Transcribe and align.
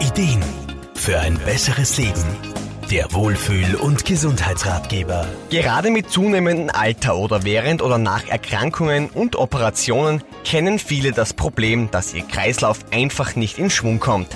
Ideen 0.00 0.40
für 0.94 1.18
ein 1.18 1.36
besseres 1.38 1.98
Leben. 1.98 2.24
Der 2.88 3.12
Wohlfühl- 3.12 3.74
und 3.74 4.04
Gesundheitsratgeber. 4.04 5.26
Gerade 5.50 5.90
mit 5.90 6.08
zunehmendem 6.08 6.70
Alter 6.72 7.16
oder 7.16 7.42
während 7.42 7.82
oder 7.82 7.98
nach 7.98 8.28
Erkrankungen 8.28 9.10
und 9.10 9.34
Operationen 9.34 10.22
kennen 10.44 10.78
viele 10.78 11.10
das 11.10 11.34
Problem, 11.34 11.90
dass 11.90 12.14
ihr 12.14 12.22
Kreislauf 12.22 12.78
einfach 12.92 13.34
nicht 13.34 13.58
in 13.58 13.70
Schwung 13.70 13.98
kommt. 13.98 14.28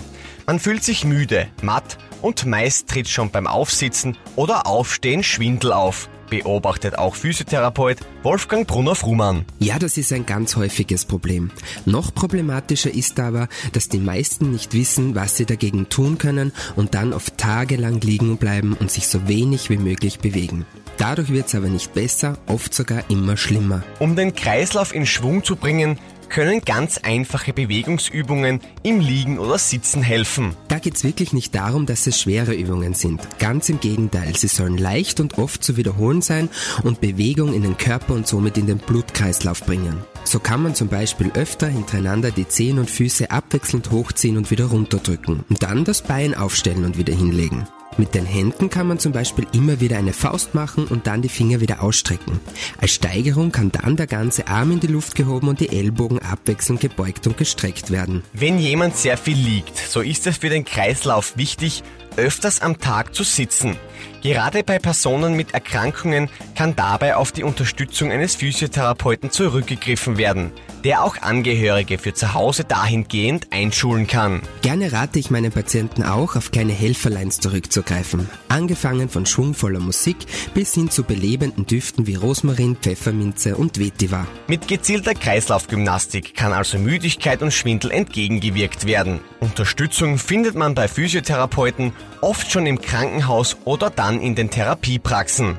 Man 0.47 0.59
fühlt 0.59 0.83
sich 0.83 1.05
müde, 1.05 1.47
matt 1.63 1.97
und 2.23 2.45
meist 2.45 2.89
tritt 2.89 3.09
schon 3.09 3.31
beim 3.31 3.47
Aufsitzen 3.47 4.17
oder 4.35 4.67
Aufstehen 4.67 5.23
Schwindel 5.23 5.73
auf 5.73 6.09
beobachtet 6.33 6.97
auch 6.99 7.15
Physiotherapeut 7.15 7.99
Wolfgang 8.23 8.67
Brunner-Frumann. 8.67 9.45
Ja, 9.59 9.79
das 9.79 9.99
ist 9.99 10.15
ein 10.15 10.25
ganz 10.25 10.57
häufiges 10.57 11.05
Problem. 11.05 11.51
Noch 11.85 12.15
problematischer 12.15 12.91
ist 12.91 13.21
aber, 13.21 13.49
dass 13.75 13.91
die 13.91 13.99
meisten 13.99 14.51
nicht 14.51 14.73
wissen, 14.73 15.15
was 15.15 15.37
sie 15.37 15.45
dagegen 15.45 15.91
tun 15.91 16.17
können 16.17 16.53
und 16.75 16.95
dann 16.95 17.13
oft 17.13 17.37
tagelang 17.37 18.01
liegen 18.01 18.39
bleiben 18.39 18.73
und 18.81 18.91
sich 18.91 19.09
so 19.09 19.29
wenig 19.29 19.69
wie 19.69 19.77
möglich 19.77 20.21
bewegen. 20.21 20.65
Dadurch 20.97 21.31
wird 21.31 21.49
es 21.49 21.55
aber 21.55 21.69
nicht 21.69 21.93
besser, 21.93 22.39
oft 22.47 22.73
sogar 22.73 23.03
immer 23.11 23.37
schlimmer. 23.37 23.83
Um 23.99 24.17
den 24.17 24.35
Kreislauf 24.35 24.95
in 24.95 25.05
Schwung 25.05 25.45
zu 25.45 25.57
bringen, 25.57 25.99
können 26.33 26.63
ganz 26.65 26.97
einfache 26.97 27.53
Bewegungsübungen 27.53 28.61
im 28.83 29.01
Liegen 29.01 29.39
oder 29.39 29.59
Sitzen 29.59 30.03
helfen. 30.03 30.57
Da 30.69 30.79
geht's 30.79 31.05
wirklich 31.05 31.35
nicht 31.35 31.55
darum, 31.55 31.85
dass 31.85 32.07
es 32.07 32.19
schwere 32.19 32.55
Übungen 32.55 32.95
sind. 32.95 33.21
Ganz 33.39 33.69
im 33.69 33.81
Gegenteil, 33.81 34.35
sie 34.35 34.49
sollen 34.49 34.79
leicht 34.79 35.21
und 35.21 35.37
oft 35.37 35.63
zu 35.63 35.77
wiederholen 35.77 36.23
sein 36.23 36.49
und 36.85 37.03
Bewegung 37.03 37.53
in 37.53 37.63
den 37.63 37.77
Körper 37.77 38.15
und 38.15 38.27
somit 38.27 38.57
in 38.57 38.67
den 38.67 38.79
Blutkreislauf 38.79 39.63
bringen. 39.65 40.05
So 40.25 40.39
kann 40.39 40.63
man 40.63 40.75
zum 40.75 40.89
Beispiel 40.89 41.31
öfter 41.35 41.69
hintereinander 41.69 42.31
die 42.31 42.49
Zehen 42.49 42.79
und 42.79 42.91
Füße 42.91 43.31
abwechselnd 43.31 43.91
hochziehen 43.91 44.39
und 44.39 44.51
wieder 44.51 44.65
runterdrücken 44.67 45.45
und 45.51 45.63
dann 45.63 45.85
das 45.85 46.01
Bein 46.01 46.35
aufstellen 46.35 46.87
und 46.87 46.97
wieder 46.97 47.15
hinlegen. 47.15 47.67
Mit 47.99 48.15
den 48.15 48.25
Händen 48.25 48.71
kann 48.71 48.87
man 48.87 48.99
zum 48.99 49.13
Beispiel 49.13 49.47
immer 49.53 49.81
wieder 49.81 49.99
eine 49.99 50.13
Faust 50.13 50.55
machen 50.55 50.87
und 50.87 51.07
dann 51.07 51.21
die 51.21 51.29
Finger 51.29 51.61
wieder 51.61 51.83
ausstrecken. 51.83 52.41
Als 52.81 52.93
Steigerung 52.93 53.53
kann 53.53 53.71
dann 53.71 53.97
der 53.97 54.07
ganze 54.07 54.49
Arm 54.49 54.73
in 54.73 54.81
die 54.81 54.87
Luft 54.87 55.15
gehoben 55.15 55.49
und 55.49 55.61
die 55.61 55.69
Ellbogen 55.69 56.19
abwechselnd 56.19 56.81
gebeugt 56.81 57.27
und 57.27 57.37
gestreckt 57.37 57.91
werden. 57.91 58.23
Wenn 58.33 58.59
jemand 58.59 58.97
sehr 58.97 59.19
viel 59.19 59.37
liegt, 59.37 59.77
so 59.77 60.01
ist 60.01 60.27
es 60.27 60.39
für 60.39 60.49
den 60.49 60.65
Kreislauf 60.65 61.37
wichtig, 61.37 61.83
öfters 62.17 62.61
am 62.61 62.79
Tag 62.79 63.15
zu 63.15 63.25
sitzen. 63.25 63.77
Gerade 64.23 64.63
bei 64.63 64.79
Personen 64.79 65.35
mit 65.35 65.53
Erkrankungen 65.55 66.29
kann 66.55 66.77
dabei 66.77 67.17
auf 67.17 67.33
die 67.33 67.43
Unterstützung 67.43 68.13
eines 68.13 68.37
Physiotherapeuten 68.37 69.31
zurückgegriffen 69.31 70.17
werden, 70.17 70.53
der 70.85 71.05
auch 71.05 71.17
Angehörige 71.21 71.99
für 71.99 72.15
zu 72.15 72.35
Hause 72.35 72.65
dahingehend 72.65 73.49
einschulen 73.51 74.07
kann. 74.07 74.43
Gerne 74.63 74.93
rate 74.93 75.19
ich 75.19 75.31
meinen 75.31 75.53
Patienten 75.53 76.03
auch, 76.03 76.37
auf 76.37 76.51
kleine 76.51 76.73
Helferleins 76.73 77.41
zurückzugreifen. 77.41 78.29
Angefangen 78.49 79.09
von 79.09 79.27
schwungvoller 79.27 79.81
Musik 79.81 80.17
bis 80.55 80.75
hin 80.75 80.91
zu 80.91 81.05
belebenden 81.05 81.67
Düften 81.67 82.07
wie 82.07 82.15
Rosmarin, 82.15 82.77
Pfefferminze 82.77 83.57
und 83.57 83.79
Vetiver. 83.79 84.27
Mit 84.47 84.69
gezielter 84.69 85.15
Kreislaufgymnastik 85.15 86.35
kann 86.35 86.53
also 86.53 86.79
Müdigkeit 86.79 87.43
und 87.43 87.53
Schwindel 87.53 87.91
entgegengewirkt 87.91 88.87
werden. 88.87 89.21
Unterstützung 89.41 90.19
findet 90.19 90.55
man 90.55 90.75
bei 90.75 90.89
Physiotherapeuten 90.89 91.93
oft 92.21 92.51
schon 92.51 92.67
im 92.67 92.81
Krankenhaus 92.81 93.57
oder 93.65 93.91
dann 93.91 94.21
in 94.21 94.35
den 94.35 94.51
Therapiepraxen. 94.51 95.57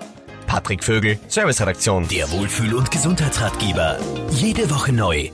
Patrick 0.53 0.83
Vögel, 0.83 1.17
Serviceredaktion. 1.29 2.07
Der 2.09 2.29
Wohlfühl- 2.29 2.75
und 2.75 2.91
Gesundheitsratgeber. 2.91 3.97
Jede 4.29 4.69
Woche 4.69 4.93
neu. 4.93 5.29